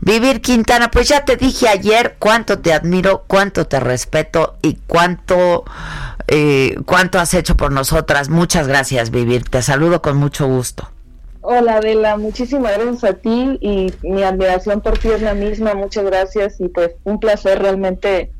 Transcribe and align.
Vivir 0.00 0.40
Quintana, 0.40 0.90
pues 0.90 1.08
ya 1.08 1.24
te 1.24 1.36
dije 1.36 1.68
ayer 1.68 2.16
cuánto 2.18 2.60
te 2.60 2.72
admiro, 2.72 3.24
cuánto 3.26 3.66
te 3.66 3.80
respeto 3.80 4.56
y 4.62 4.78
cuánto, 4.86 5.64
eh, 6.28 6.76
cuánto 6.86 7.18
has 7.18 7.34
hecho 7.34 7.56
por 7.56 7.72
nosotras. 7.72 8.28
Muchas 8.28 8.68
gracias, 8.68 9.10
Vivir. 9.10 9.44
Te 9.44 9.60
saludo 9.60 10.00
con 10.00 10.16
mucho 10.16 10.46
gusto. 10.46 10.88
Hola 11.40 11.76
Adela, 11.76 12.16
muchísimas 12.16 12.76
gracias 12.76 13.04
a 13.04 13.14
ti 13.14 13.58
y 13.60 13.92
mi 14.02 14.22
admiración 14.22 14.80
por 14.80 14.98
ti 14.98 15.08
es 15.08 15.22
la 15.22 15.34
misma. 15.34 15.74
Muchas 15.74 16.04
gracias 16.04 16.60
y 16.60 16.68
pues 16.68 16.92
un 17.04 17.20
placer 17.20 17.60
realmente 17.60 18.32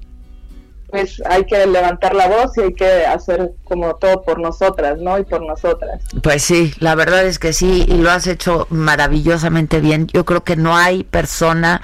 pues 0.88 1.23
hay 1.28 1.45
que 1.45 1.66
levantar 1.66 2.15
la 2.15 2.28
voz 2.28 2.56
y 2.56 2.62
hay 2.62 2.74
que 2.74 3.06
hacer 3.06 3.52
como 3.65 3.97
todo 3.97 4.23
por 4.23 4.41
nosotras, 4.41 4.98
¿no? 4.98 5.19
Y 5.19 5.24
por 5.24 5.45
nosotras. 5.47 6.02
Pues 6.23 6.42
sí, 6.42 6.73
la 6.80 6.95
verdad 6.95 7.27
es 7.27 7.38
que 7.38 7.52
sí, 7.52 7.84
y 7.87 7.98
lo 7.98 8.11
has 8.11 8.27
hecho 8.27 8.66
maravillosamente 8.70 9.80
bien. 9.80 10.06
Yo 10.06 10.24
creo 10.24 10.45
que 10.45 10.56
no 10.56 10.77
hay 10.77 11.05
persona 11.05 11.83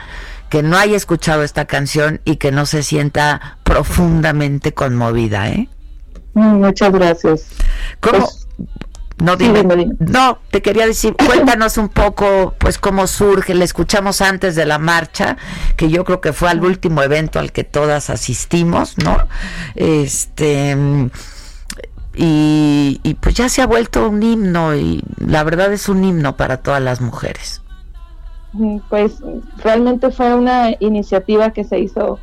que 0.49 0.63
no 0.63 0.79
haya 0.79 0.97
escuchado 0.97 1.43
esta 1.43 1.67
canción 1.67 2.21
y 2.25 2.37
que 2.37 2.51
no 2.51 2.65
se 2.65 2.83
sienta 2.83 3.59
profundamente 3.63 4.73
conmovida, 4.73 5.51
¿eh? 5.51 5.69
Mm, 6.35 6.65
muchas 6.65 6.93
gracias. 6.93 7.47
¿Cómo? 8.01 8.21
Pues, 8.21 8.47
no, 9.19 9.37
no, 10.01 10.39
te 10.51 10.61
quería 10.61 10.87
decir, 10.87 11.15
cuéntanos 11.27 11.79
un 11.79 11.89
poco, 11.89 12.55
pues, 12.59 12.79
cómo 12.79 13.07
surge. 13.07 13.55
Le 13.55 13.65
escuchamos 13.65 14.21
antes 14.21 14.57
de 14.57 14.67
la 14.67 14.79
marcha, 14.79 15.37
que 15.77 15.89
yo 15.89 16.05
creo 16.05 16.21
que 16.21 16.33
fue 16.33 16.51
al 16.51 16.65
último 16.65 17.03
evento 17.03 17.39
al 17.39 17.53
que 17.53 17.65
todas 17.65 18.11
asistimos, 18.11 18.99
¿no? 18.99 19.17
Este. 19.75 20.77
Y, 22.17 23.01
y 23.03 23.15
pues 23.15 23.35
ya 23.35 23.49
se 23.49 23.61
ha 23.61 23.67
vuelto 23.67 24.09
un 24.09 24.23
himno, 24.23 24.75
y 24.77 25.03
la 25.19 25.43
verdad 25.43 25.73
es 25.73 25.89
un 25.89 26.05
himno 26.05 26.37
para 26.37 26.59
todas 26.59 26.81
las 26.81 27.01
mujeres. 27.01 27.61
Pues 28.89 29.15
realmente 29.65 30.11
fue 30.13 30.33
una 30.33 30.71
iniciativa 30.79 31.51
que 31.51 31.65
se 31.65 31.81
hizo 31.81 32.21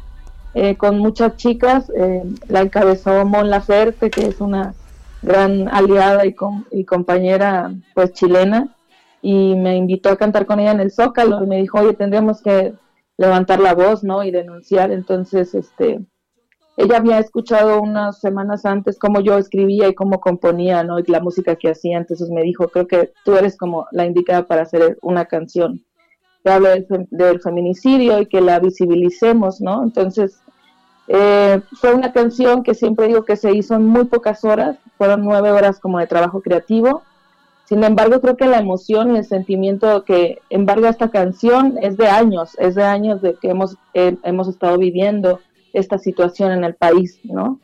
eh, 0.54 0.78
con 0.78 0.98
muchas 0.98 1.36
chicas. 1.36 1.92
Eh, 1.96 2.24
la 2.48 2.62
encabezó 2.62 3.26
Mon 3.26 3.50
Laferte, 3.50 4.10
que 4.10 4.28
es 4.28 4.40
una 4.40 4.74
gran 5.22 5.68
aliada 5.70 6.26
y, 6.26 6.36
y 6.72 6.86
compañera 6.86 7.72
pues 7.94 8.14
chilena 8.14 8.76
y 9.22 9.56
me 9.56 9.76
invitó 9.78 10.10
a 10.10 10.18
cantar 10.18 10.46
con 10.46 10.60
ella 10.60 10.72
en 10.72 10.80
el 10.80 10.92
Zócalo 10.92 11.44
y 11.44 11.48
me 11.48 11.58
dijo, 11.58 11.80
oye, 11.80 11.94
tendríamos 11.94 12.42
que 12.42 12.74
levantar 13.18 13.60
la 13.60 13.76
voz, 13.76 14.04
¿no? 14.04 14.24
Y 14.24 14.32
denunciar. 14.32 14.92
Entonces, 14.92 15.54
este, 15.54 16.00
ella 16.76 16.98
había 16.98 17.20
escuchado 17.20 17.82
unas 17.82 18.20
semanas 18.20 18.66
antes 18.66 18.98
cómo 18.98 19.22
yo 19.22 19.38
escribía 19.38 19.88
y 19.88 19.94
cómo 19.94 20.20
componía, 20.20 20.84
¿no? 20.84 20.98
Y 20.98 21.04
la 21.04 21.20
música 21.20 21.56
que 21.56 21.70
hacía. 21.70 22.00
Entonces 22.00 22.30
me 22.30 22.42
dijo, 22.42 22.68
creo 22.70 22.88
que 22.88 23.14
tú 23.24 23.36
eres 23.36 23.58
como 23.58 23.86
la 23.92 24.06
indicada 24.06 24.48
para 24.48 24.64
hacer 24.64 24.98
una 25.02 25.26
canción 25.26 25.86
que 26.44 26.50
hable 26.50 26.70
del, 26.70 27.08
del 27.12 27.40
feminicidio 27.40 28.20
y 28.20 28.26
que 28.26 28.42
la 28.42 28.60
visibilicemos, 28.60 29.62
¿no? 29.62 29.84
Entonces, 29.84 30.42
eh, 31.08 31.62
fue 31.74 31.94
una 31.94 32.14
canción 32.14 32.64
que 32.64 32.74
siempre 32.74 33.08
digo 33.08 33.26
que 33.26 33.36
se 33.36 33.54
hizo 33.54 33.76
en 33.76 33.86
muy 33.86 34.06
pocas 34.06 34.44
horas, 34.44 34.78
fueron 35.02 35.24
nueve 35.24 35.50
horas 35.50 35.80
como 35.80 35.98
de 35.98 36.06
trabajo 36.06 36.42
creativo. 36.42 37.02
Sin 37.66 37.84
embargo, 37.84 38.22
creo 38.22 38.38
que 38.38 38.46
la 38.46 38.60
emoción 38.60 39.16
y 39.16 39.18
el 39.18 39.26
sentimiento 39.26 40.04
que 40.04 40.38
embarga 40.52 40.90
esta 40.90 41.10
canción 41.10 41.80
es 41.82 41.98
de 41.98 42.08
años, 42.08 42.56
es 42.60 42.76
de 42.76 42.84
años 42.84 43.20
de 43.20 43.34
que 43.34 43.50
hemos, 43.50 43.78
eh, 43.96 44.16
hemos 44.22 44.48
estado 44.48 44.78
viviendo 44.78 45.40
esta 45.74 45.98
situación 45.98 46.52
en 46.52 46.64
el 46.64 46.76
país, 46.76 47.20
¿no? 47.24 47.60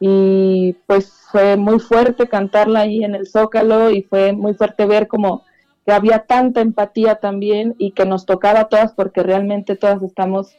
Y 0.00 0.76
pues 0.86 1.12
fue 1.30 1.58
muy 1.58 1.78
fuerte 1.78 2.26
cantarla 2.26 2.80
ahí 2.80 3.04
en 3.04 3.14
el 3.14 3.26
Zócalo 3.26 3.90
y 3.90 4.00
fue 4.00 4.32
muy 4.32 4.54
fuerte 4.54 4.86
ver 4.86 5.08
como 5.08 5.42
que 5.84 5.92
había 5.92 6.20
tanta 6.20 6.62
empatía 6.62 7.16
también 7.16 7.74
y 7.76 7.90
que 7.90 8.06
nos 8.06 8.24
tocaba 8.24 8.60
a 8.60 8.68
todas 8.68 8.94
porque 8.94 9.22
realmente 9.22 9.76
todas 9.76 10.02
estamos 10.02 10.56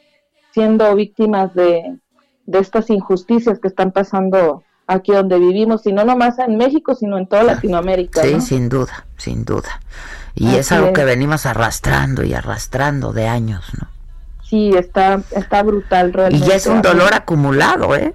siendo 0.52 0.94
víctimas 0.94 1.52
de, 1.54 1.98
de 2.46 2.58
estas 2.60 2.88
injusticias 2.88 3.58
que 3.58 3.66
están 3.66 3.90
pasando 3.90 4.62
aquí 4.90 5.12
donde 5.12 5.38
vivimos, 5.38 5.86
y 5.86 5.92
no 5.92 6.04
nomás 6.04 6.38
en 6.38 6.56
México, 6.56 6.94
sino 6.94 7.16
en 7.16 7.26
toda 7.26 7.44
Latinoamérica. 7.44 8.22
Sí, 8.22 8.40
sin 8.40 8.68
duda, 8.68 9.06
sin 9.16 9.44
duda. 9.44 9.80
Y 10.34 10.54
es 10.56 10.72
algo 10.72 10.92
que 10.92 11.04
venimos 11.04 11.46
arrastrando 11.46 12.24
y 12.24 12.34
arrastrando 12.34 13.12
de 13.12 13.26
años, 13.26 13.64
¿no? 13.80 13.88
Sí, 14.44 14.72
está, 14.76 15.22
está 15.30 15.62
brutal 15.62 16.12
realmente. 16.12 16.46
Y 16.46 16.50
es 16.50 16.66
un 16.66 16.82
dolor 16.82 17.14
acumulado, 17.14 17.94
¿eh? 17.94 18.14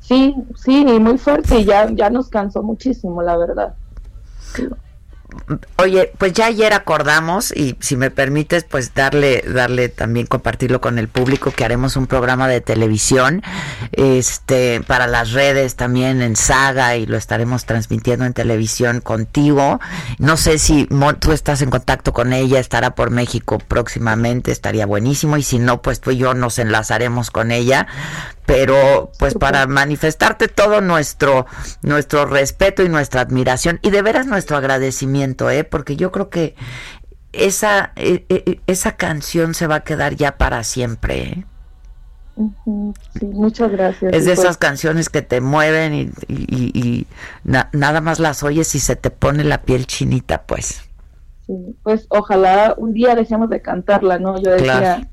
Sí, 0.00 0.34
sí, 0.56 0.84
y 0.86 0.98
muy 0.98 1.18
fuerte, 1.18 1.60
y 1.60 1.64
ya, 1.64 1.88
ya 1.90 2.10
nos 2.10 2.28
cansó 2.28 2.62
muchísimo, 2.62 3.22
la 3.22 3.36
verdad. 3.36 3.74
Oye, 5.76 6.12
pues 6.18 6.32
ya 6.32 6.46
ayer 6.46 6.72
acordamos 6.72 7.52
y 7.54 7.76
si 7.80 7.96
me 7.96 8.10
permites, 8.10 8.64
pues 8.64 8.94
darle, 8.94 9.42
darle 9.46 9.88
también 9.88 10.26
compartirlo 10.26 10.80
con 10.80 10.98
el 10.98 11.08
público 11.08 11.50
que 11.50 11.64
haremos 11.64 11.96
un 11.96 12.06
programa 12.06 12.48
de 12.48 12.60
televisión, 12.60 13.42
este, 13.92 14.80
para 14.86 15.06
las 15.06 15.32
redes 15.32 15.76
también 15.76 16.22
en 16.22 16.36
Saga 16.36 16.96
y 16.96 17.06
lo 17.06 17.16
estaremos 17.16 17.64
transmitiendo 17.64 18.24
en 18.24 18.32
televisión 18.32 19.00
contigo. 19.00 19.80
No 20.18 20.36
sé 20.36 20.58
si 20.58 20.88
tú 21.20 21.32
estás 21.32 21.62
en 21.62 21.70
contacto 21.70 22.12
con 22.12 22.32
ella, 22.32 22.60
estará 22.60 22.94
por 22.94 23.10
México 23.10 23.58
próximamente, 23.58 24.52
estaría 24.52 24.86
buenísimo 24.86 25.36
y 25.36 25.42
si 25.42 25.58
no, 25.58 25.82
pues 25.82 26.00
tú 26.00 26.10
y 26.10 26.18
yo 26.18 26.34
nos 26.34 26.58
enlazaremos 26.58 27.30
con 27.30 27.50
ella 27.50 27.86
pero 28.46 29.12
pues 29.18 29.34
para 29.34 29.66
manifestarte 29.66 30.48
todo 30.48 30.80
nuestro 30.80 31.46
nuestro 31.82 32.26
respeto 32.26 32.82
y 32.82 32.88
nuestra 32.88 33.20
admiración 33.20 33.78
y 33.82 33.90
de 33.90 34.02
veras 34.02 34.26
nuestro 34.26 34.56
agradecimiento, 34.56 35.21
eh, 35.22 35.64
porque 35.64 35.96
yo 35.96 36.12
creo 36.12 36.30
que 36.30 36.54
esa 37.32 37.92
e, 37.96 38.24
e, 38.28 38.42
e, 38.46 38.60
esa 38.66 38.96
canción 38.96 39.54
se 39.54 39.66
va 39.66 39.76
a 39.76 39.84
quedar 39.84 40.14
ya 40.16 40.36
para 40.36 40.64
siempre. 40.64 41.22
¿eh? 41.22 41.44
Sí, 43.16 43.26
muchas 43.26 43.70
gracias. 43.70 44.12
Es 44.12 44.24
de 44.24 44.32
esas 44.32 44.44
pues 44.44 44.58
canciones 44.58 45.08
que 45.08 45.22
te 45.22 45.40
mueven 45.40 45.94
y, 45.94 46.10
y, 46.28 47.06
nada 47.44 48.00
más 48.00 48.18
las 48.18 48.42
oyes 48.42 48.74
y 48.74 48.78
se 48.78 48.96
te 48.96 49.10
pone 49.10 49.44
la 49.44 49.62
piel 49.62 49.86
chinita, 49.86 50.42
pues. 50.42 50.82
Sí, 51.46 51.76
pues 51.82 52.06
ojalá 52.08 52.74
un 52.76 52.94
día 52.94 53.14
dejemos 53.14 53.50
de 53.50 53.60
cantarla, 53.60 54.18
¿no? 54.18 54.40
Yo 54.40 54.52
decía, 54.52 55.10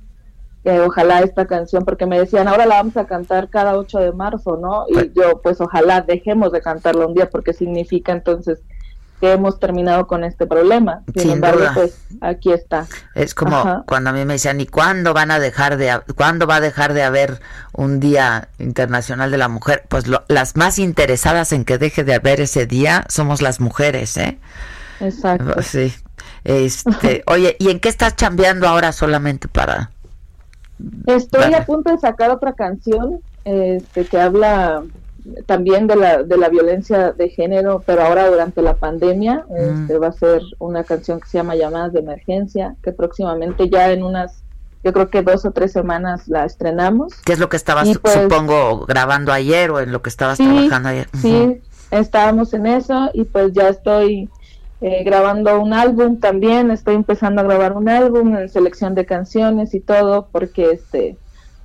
ojalá 0.85 1.19
esta 1.19 1.45
canción, 1.45 1.83
porque 1.83 2.05
me 2.05 2.19
decían, 2.19 2.47
ahora 2.47 2.65
la 2.65 2.75
vamos 2.75 2.97
a 2.97 3.05
cantar 3.05 3.49
cada 3.49 3.77
8 3.77 3.99
de 3.99 4.11
marzo, 4.11 4.57
¿no? 4.57 4.85
Y 4.87 4.93
pues 4.93 5.13
yo, 5.13 5.41
pues 5.41 5.59
ojalá 5.59 6.01
dejemos 6.01 6.51
de 6.51 6.61
cantarla 6.61 7.07
un 7.07 7.13
día, 7.13 7.29
porque 7.29 7.53
significa 7.53 8.11
entonces 8.11 8.61
que 9.19 9.31
hemos 9.31 9.59
terminado 9.59 10.07
con 10.07 10.24
este 10.24 10.47
problema. 10.47 11.02
Sin, 11.16 11.31
embargo, 11.31 11.66
pues 11.74 12.00
aquí 12.22 12.52
está. 12.52 12.88
Es 13.16 13.35
como 13.35 13.84
cuando 13.85 14.09
a 14.09 14.13
mí 14.13 14.25
me 14.25 14.34
decían, 14.34 14.62
¿y 14.62 14.66
cuándo 14.66 15.13
van 15.13 15.31
a 15.31 15.40
dejar 15.40 15.78
de, 15.78 16.00
cuándo 16.16 16.47
va 16.47 16.57
a 16.57 16.62
dejar 16.62 16.94
de 16.94 17.03
haber 17.03 17.40
un 17.74 18.00
Día 18.00 18.50
Internacional 18.59 19.31
de 19.31 19.38
la 19.38 19.50
Mujer? 19.50 19.84
Pues 19.90 20.06
las 20.28 20.56
más 20.56 20.80
interesadas 20.80 21.52
en 21.52 21.66
que 21.66 21.78
deje 21.78 22.03
de 22.03 22.16
haber 22.16 22.41
ese 22.41 22.66
día 22.66 23.06
somos 23.09 23.41
las 23.41 23.59
mujeres, 23.59 24.16
¿eh? 24.18 24.40
Exacto. 25.00 25.62
Sí. 25.62 25.94
Este, 26.44 27.24
oye, 27.28 27.56
¿y 27.59 27.69
en 27.69 27.80
qué 27.80 27.90
estás 27.90 28.16
chambeando 28.16 28.68
ahora 28.68 28.92
solamente 28.92 29.48
para 29.48 29.92
Estoy 31.07 31.54
a 31.54 31.65
punto 31.65 31.92
de 31.92 31.98
sacar 31.98 32.30
otra 32.30 32.54
canción 32.54 33.19
este, 33.44 34.06
que 34.06 34.19
habla 34.19 34.83
también 35.45 35.87
de 35.87 35.95
la, 35.95 36.23
de 36.23 36.37
la 36.37 36.49
violencia 36.49 37.11
de 37.11 37.29
género, 37.29 37.83
pero 37.85 38.03
ahora 38.03 38.29
durante 38.29 38.61
la 38.61 38.75
pandemia. 38.75 39.45
Mm. 39.49 39.81
Este, 39.83 39.97
va 39.97 40.07
a 40.07 40.11
ser 40.11 40.41
una 40.59 40.83
canción 40.83 41.19
que 41.19 41.27
se 41.27 41.37
llama 41.37 41.55
Llamadas 41.55 41.93
de 41.93 41.99
Emergencia, 41.99 42.75
que 42.83 42.91
próximamente 42.91 43.69
ya 43.69 43.91
en 43.91 44.03
unas, 44.03 44.43
yo 44.83 44.93
creo 44.93 45.09
que 45.09 45.21
dos 45.21 45.45
o 45.45 45.51
tres 45.51 45.71
semanas 45.71 46.27
la 46.27 46.45
estrenamos. 46.45 47.13
¿Qué 47.25 47.33
es 47.33 47.39
lo 47.39 47.49
que 47.49 47.57
estabas, 47.57 47.89
pues 47.99 48.13
supongo, 48.13 48.85
grabando 48.85 49.31
ayer 49.31 49.71
o 49.71 49.79
en 49.79 49.91
lo 49.91 50.01
que 50.01 50.09
estabas 50.09 50.37
trabajando 50.37 50.89
ayer? 50.89 51.07
Sí, 51.21 51.61
estábamos 51.91 52.53
en 52.53 52.65
eso 52.65 53.09
y 53.13 53.23
pues 53.23 53.53
ya 53.53 53.69
estoy 53.69 54.29
eh, 54.81 55.03
grabando 55.03 55.59
un 55.59 55.73
álbum 55.73 56.19
también, 56.19 56.71
estoy 56.71 56.95
empezando 56.95 57.41
a 57.41 57.43
grabar 57.43 57.73
un 57.73 57.89
álbum 57.89 58.37
en 58.37 58.47
selección 58.47 58.95
de 58.95 59.05
canciones 59.05 59.73
y 59.73 59.81
todo, 59.81 60.29
porque 60.31 60.71
este, 60.71 61.17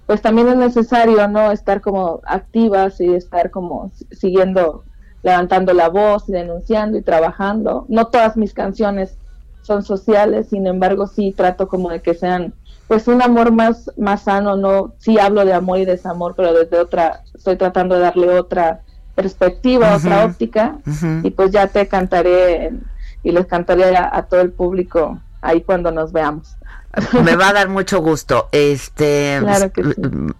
pues 0.06 0.23
también 0.23 0.49
es 0.49 0.56
necesario, 0.56 1.27
¿no? 1.29 1.51
Estar 1.51 1.81
como 1.81 2.21
activas 2.27 3.01
y 3.01 3.15
estar 3.15 3.51
como 3.51 3.91
siguiendo, 4.11 4.85
levantando 5.23 5.73
la 5.73 5.89
voz, 5.89 6.27
denunciando 6.27 6.99
y 6.99 7.03
trabajando. 7.03 7.87
No 7.89 8.09
todas 8.09 8.37
mis 8.37 8.53
canciones 8.53 9.17
son 9.62 9.83
sociales, 9.83 10.49
sin 10.51 10.67
embargo 10.67 11.06
sí 11.06 11.33
trato 11.33 11.69
como 11.69 11.91
de 11.91 12.03
que 12.03 12.15
sean 12.15 12.55
pues 12.87 13.09
un 13.09 13.23
amor 13.23 13.51
más, 13.51 13.91
más 13.97 14.23
sano, 14.25 14.56
no, 14.56 14.93
sí 14.99 15.19
hablo 15.19 15.45
de 15.45 15.55
amor 15.55 15.79
y 15.79 15.85
desamor, 15.85 16.35
pero 16.37 16.53
desde 16.53 16.79
otra, 16.79 17.23
estoy 17.35 17.57
tratando 17.57 17.95
de 17.95 18.03
darle 18.03 18.29
otra 18.39 18.83
perspectiva, 19.15 19.97
otra 19.97 20.25
óptica, 20.25 20.79
y 21.23 21.31
pues 21.31 21.50
ya 21.50 21.67
te 21.69 21.87
cantaré 21.89 22.73
y 23.23 23.33
les 23.33 23.47
cantaré 23.47 23.97
a, 23.97 24.23
todo 24.29 24.43
el 24.43 24.53
público 24.53 25.19
ahí 25.44 25.62
cuando 25.62 25.91
nos 25.91 26.12
veamos. 26.12 26.56
Me 27.25 27.35
va 27.35 27.49
a 27.49 27.52
dar 27.52 27.69
mucho 27.69 27.99
gusto. 27.99 28.49
Este, 28.52 29.41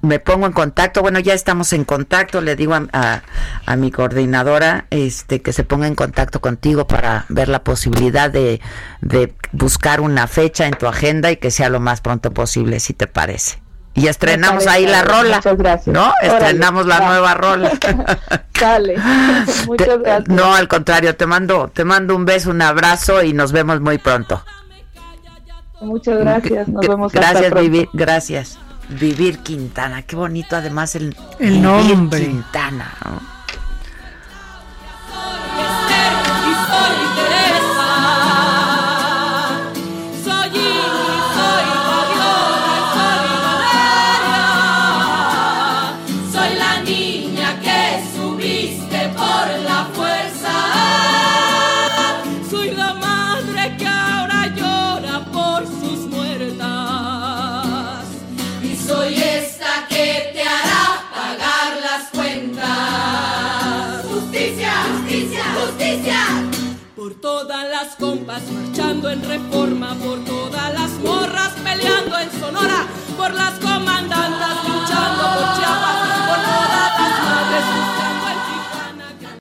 me 0.03 0.19
pongo 0.21 0.47
en 0.47 0.53
contacto. 0.53 1.03
Bueno, 1.03 1.19
ya 1.19 1.35
estamos 1.35 1.73
en 1.73 1.85
contacto. 1.85 2.41
Le 2.41 2.55
digo 2.55 2.75
a, 2.75 3.23
a, 3.67 3.77
mi 3.77 3.91
coordinadora, 3.91 4.87
este, 4.91 5.43
que 5.43 5.53
se 5.53 5.65
ponga 5.65 5.89
en 5.89 5.97
contacto 5.97 6.41
contigo 6.41 6.87
para 6.87 7.27
ver 7.29 7.49
la 7.49 7.65
posibilidad 7.65 8.31
de, 8.31 8.61
de 9.01 9.35
buscar 9.53 10.01
una 10.01 10.29
fecha 10.29 10.67
en 10.67 10.75
tu 10.75 10.87
agenda 10.87 11.31
y 11.33 11.39
que 11.39 11.51
sea 11.51 11.69
lo 11.69 11.81
más 11.81 12.01
pronto 12.01 12.33
posible, 12.33 12.79
si 12.79 12.95
te 12.95 13.09
parece. 13.09 13.61
Y 13.95 14.09
estrenamos 14.09 14.67
ahí 14.67 14.87
la 14.87 15.03
rola. 15.03 15.37
Muchas 15.37 15.57
gracias. 15.57 15.95
¿No? 15.95 16.13
Estrenamos 16.21 16.87
la 16.87 17.01
nueva 17.01 17.35
rola. 17.35 17.73
Dale. 18.61 18.97
Muchas 19.67 19.99
gracias. 20.01 20.29
No, 20.29 20.55
al 20.55 20.69
contrario, 20.69 21.17
te 21.17 21.27
mando, 21.27 21.69
te 21.73 21.85
mando 21.85 22.17
un 22.17 22.25
beso, 22.25 22.51
un 22.51 22.63
abrazo 22.63 23.23
y 23.23 23.33
nos 23.33 23.53
vemos 23.53 23.81
muy 23.81 23.99
pronto. 23.99 24.43
Muchas 25.81 26.19
gracias. 26.19 26.69
Nos 26.69 26.87
vemos 26.87 27.13
Gracias, 27.13 27.53
Vivir. 27.55 27.89
Gracias. 27.93 28.59
Vivir 28.89 29.39
Quintana. 29.39 30.03
Qué 30.03 30.17
bonito 30.17 30.57
además 30.57 30.95
el, 30.95 31.17
el 31.39 31.63
nombre. 31.63 32.21
Quintana. 32.21 32.95
¿no? 33.05 33.21
Marchando 68.01 69.11
en 69.11 69.23
reforma, 69.23 69.95
por 69.97 70.25
todas 70.25 70.75
las 70.75 70.91
morras 71.01 71.53
peleando 71.63 72.19
en 72.19 72.31
Sonora, 72.33 72.87
por 73.17 73.33
las 73.33 73.59
comandantas 73.61 74.69
luchando 74.69 75.23
por 75.35 75.57
Chiapas, 75.57 75.97
por 76.27 76.39
todas 76.45 76.91
las 76.99 77.15
madres 77.25 77.65
en 77.75 77.85
Tijuana. 78.47 79.39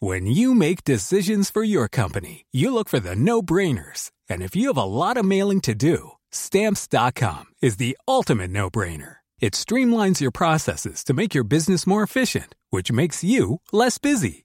When 0.00 0.26
you 0.26 0.54
make 0.54 0.84
decisions 0.84 1.50
for 1.50 1.64
your 1.64 1.88
company, 1.88 2.46
you 2.52 2.72
look 2.72 2.88
for 2.88 3.00
the 3.00 3.16
no-brainers. 3.16 4.10
And 4.28 4.42
if 4.42 4.56
you 4.56 4.68
have 4.68 4.76
a 4.76 4.84
lot 4.84 5.16
of 5.16 5.24
mailing 5.24 5.60
to 5.62 5.74
do, 5.74 6.12
stamps.com 6.30 7.44
is 7.60 7.76
the 7.76 7.96
ultimate 8.08 8.50
no-brainer. 8.50 9.16
It 9.40 9.54
streamlines 9.54 10.20
your 10.20 10.30
processes 10.30 11.04
to 11.04 11.14
make 11.14 11.34
your 11.34 11.44
business 11.44 11.86
more 11.86 12.02
efficient, 12.02 12.54
which 12.70 12.92
makes 12.92 13.24
you 13.24 13.60
less 13.72 13.98
busy. 13.98 14.44